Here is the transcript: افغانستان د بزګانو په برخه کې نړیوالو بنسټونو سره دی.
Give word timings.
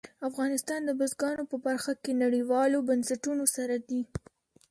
افغانستان 0.29 0.79
د 0.85 0.91
بزګانو 0.99 1.43
په 1.51 1.57
برخه 1.65 1.93
کې 2.03 2.19
نړیوالو 2.23 2.85
بنسټونو 2.89 3.43
سره 3.55 3.75
دی. 3.89 4.01